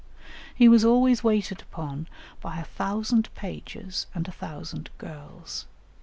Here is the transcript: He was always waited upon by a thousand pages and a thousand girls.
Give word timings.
He 0.55 0.67
was 0.67 0.83
always 0.83 1.23
waited 1.23 1.61
upon 1.61 2.07
by 2.41 2.57
a 2.57 2.63
thousand 2.63 3.31
pages 3.35 4.07
and 4.15 4.27
a 4.27 4.31
thousand 4.31 4.89
girls. 4.97 5.67